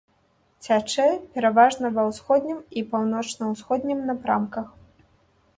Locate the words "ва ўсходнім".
1.97-2.59